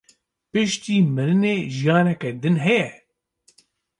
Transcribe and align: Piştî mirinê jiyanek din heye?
Piştî 0.51 0.95
mirinê 1.15 1.55
jiyanek 1.75 2.21
din 2.41 2.55
heye? 2.65 2.89